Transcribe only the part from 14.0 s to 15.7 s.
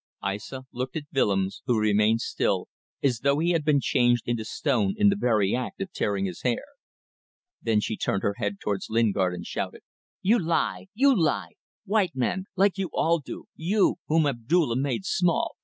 whom Abdulla made small.